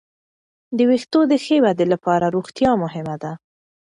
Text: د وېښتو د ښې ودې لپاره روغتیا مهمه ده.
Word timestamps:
د 0.77 0.79
وېښتو 0.89 1.19
د 1.31 1.33
ښې 1.43 1.57
ودې 1.65 1.85
لپاره 1.93 2.25
روغتیا 2.35 2.71
مهمه 2.83 3.15
ده. 3.23 3.31